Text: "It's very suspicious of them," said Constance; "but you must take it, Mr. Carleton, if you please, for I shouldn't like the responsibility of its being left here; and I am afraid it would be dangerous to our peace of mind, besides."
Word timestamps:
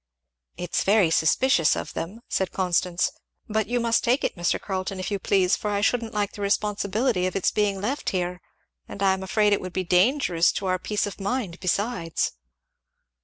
"It's 0.57 0.81
very 0.83 1.11
suspicious 1.11 1.75
of 1.75 1.93
them," 1.93 2.21
said 2.27 2.51
Constance; 2.51 3.11
"but 3.47 3.67
you 3.67 3.79
must 3.79 4.03
take 4.03 4.23
it, 4.23 4.35
Mr. 4.35 4.59
Carleton, 4.59 4.99
if 4.99 5.11
you 5.11 5.19
please, 5.19 5.55
for 5.55 5.69
I 5.69 5.81
shouldn't 5.81 6.11
like 6.15 6.31
the 6.33 6.41
responsibility 6.41 7.27
of 7.27 7.35
its 7.35 7.51
being 7.51 7.79
left 7.79 8.09
here; 8.09 8.41
and 8.87 9.03
I 9.03 9.13
am 9.13 9.21
afraid 9.21 9.53
it 9.53 9.61
would 9.61 9.73
be 9.73 9.83
dangerous 9.83 10.51
to 10.53 10.65
our 10.65 10.79
peace 10.79 11.05
of 11.05 11.21
mind, 11.21 11.59
besides." 11.59 12.31